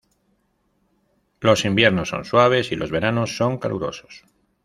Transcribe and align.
Los 1.41 1.63
inviernos 1.63 2.09
son 2.09 2.25
suaves 2.25 2.71
y 2.71 2.75
los 2.75 2.89
veranos 2.89 3.37
son 3.37 3.59
calurosos. 3.59 4.25